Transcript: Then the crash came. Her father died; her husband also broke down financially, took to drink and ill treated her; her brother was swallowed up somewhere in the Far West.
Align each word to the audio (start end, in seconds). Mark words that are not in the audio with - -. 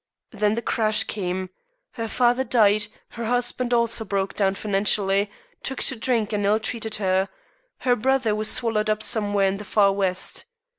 Then 0.31 0.55
the 0.55 0.63
crash 0.63 1.03
came. 1.03 1.51
Her 1.91 2.07
father 2.07 2.43
died; 2.43 2.87
her 3.09 3.25
husband 3.25 3.71
also 3.71 4.03
broke 4.03 4.35
down 4.35 4.55
financially, 4.55 5.29
took 5.61 5.81
to 5.83 5.95
drink 5.95 6.33
and 6.33 6.43
ill 6.43 6.57
treated 6.57 6.95
her; 6.95 7.29
her 7.81 7.95
brother 7.95 8.33
was 8.33 8.49
swallowed 8.49 8.89
up 8.89 9.03
somewhere 9.03 9.45
in 9.47 9.57
the 9.57 9.63
Far 9.63 9.91
West. 9.91 10.45